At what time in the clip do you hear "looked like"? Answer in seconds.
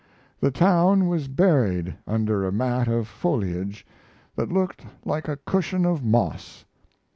4.51-5.27